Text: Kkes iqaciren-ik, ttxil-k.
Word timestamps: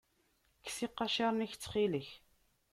Kkes 0.63 0.77
iqaciren-ik, 0.85 1.53
ttxil-k. 1.55 2.09